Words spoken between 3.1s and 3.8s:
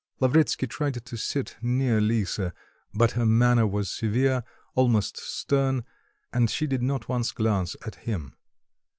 her manner